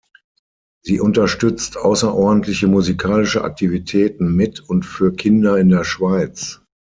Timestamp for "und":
4.59-4.83